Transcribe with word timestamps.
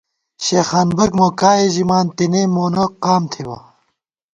شېخانبَک 0.45 1.11
مو 1.17 1.27
کائے 1.39 1.67
ژِمان، 1.73 2.05
تېنے 2.15 2.41
مونہ 2.53 2.85
قام 3.03 3.23
تھِبہ 3.31 3.57